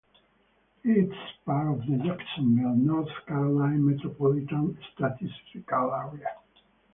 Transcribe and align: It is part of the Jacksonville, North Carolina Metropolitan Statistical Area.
It 0.83 1.09
is 1.11 1.13
part 1.45 1.67
of 1.71 1.85
the 1.85 1.97
Jacksonville, 2.03 2.73
North 2.73 3.09
Carolina 3.27 3.77
Metropolitan 3.77 4.75
Statistical 4.95 5.93
Area. 5.93 6.37